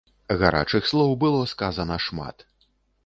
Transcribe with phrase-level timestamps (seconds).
[0.43, 2.37] Гарачых слоў было сказана шмат.